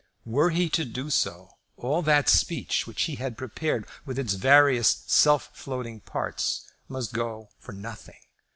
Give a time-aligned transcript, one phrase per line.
[0.25, 5.03] Were he to do so, all that speech which he had prepared, with its various
[5.05, 8.17] self floating parts, must go for nothing.